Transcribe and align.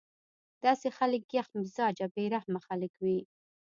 داسې 0.65 0.87
خلک 0.97 1.21
يخ 1.37 1.47
مزاجه 1.59 2.07
بې 2.13 2.25
رحمه 2.35 2.59
خلک 2.67 2.91
وي 3.03 3.19